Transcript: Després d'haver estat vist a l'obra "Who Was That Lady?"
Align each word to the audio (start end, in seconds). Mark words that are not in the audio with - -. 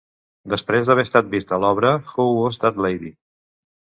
Després 0.51 0.87
d'haver 0.87 1.03
estat 1.07 1.29
vist 1.33 1.53
a 1.57 1.59
l'obra 1.63 1.91
"Who 2.13 2.25
Was 2.39 2.57
That 2.65 2.81
Lady?" 2.87 3.13